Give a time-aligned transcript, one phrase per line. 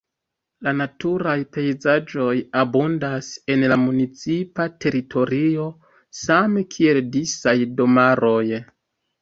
[0.67, 5.69] La naturaj pejzaĝoj abundas en la municipa teritorio
[6.25, 8.45] same kiel disaj domaroj.